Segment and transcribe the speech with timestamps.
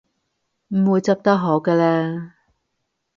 [0.69, 2.31] 唔會執得好嘅喇